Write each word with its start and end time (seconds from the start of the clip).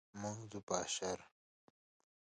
موږ 0.21 0.39
ځو 0.49 0.59
په 0.67 0.73
اشر. 0.83 1.19